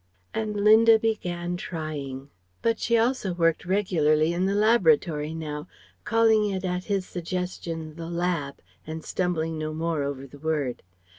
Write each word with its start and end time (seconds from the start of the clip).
And 0.33 0.55
Linda 0.63 0.97
began 0.97 1.57
trying. 1.57 2.31
But 2.63 2.79
she 2.79 2.97
also 2.97 3.35
worked 3.35 3.65
regularly 3.67 4.33
in 4.33 4.47
the 4.47 4.55
laboratory 4.55 5.35
now, 5.35 5.67
calling 6.05 6.49
it 6.49 6.65
at 6.65 6.85
his 6.85 7.05
suggestion 7.05 7.95
the 7.97 8.09
lab, 8.09 8.61
and 8.87 9.03
stumbling 9.03 9.59
no 9.59 9.75
more 9.75 10.01
over 10.01 10.25
the 10.25 10.39
word. 10.39 10.81